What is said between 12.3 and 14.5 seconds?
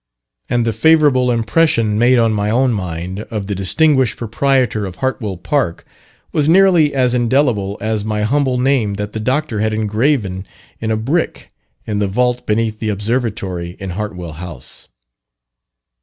beneath the Observatory in Hartwell